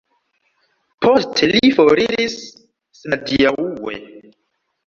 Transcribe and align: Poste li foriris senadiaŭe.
Poste 1.05 1.49
li 1.51 1.69
foriris 1.79 2.39
senadiaŭe. 3.01 3.95